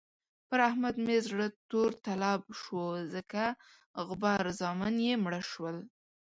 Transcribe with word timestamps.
پر 0.47 0.59
احمد 0.69 0.95
مې 1.05 1.17
زړه 1.27 1.47
تور 1.69 1.91
تلب 2.05 2.43
شو 2.61 2.81
ځکه 3.13 3.43
غبر 4.07 4.41
زامن 4.59 4.95
يې 5.07 5.13
مړه 5.23 5.41
شول. 5.51 5.77